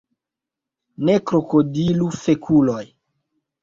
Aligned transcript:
Ne 1.11 1.19
krokodilu 1.33 2.11
fekuloj! 2.25 2.85